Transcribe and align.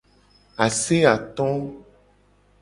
Ase 0.65 0.97
ato. 1.15 1.47